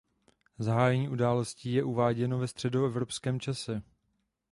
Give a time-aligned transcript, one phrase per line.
[0.59, 3.81] Zahájení událostí je uváděno ve Středoevropském čase.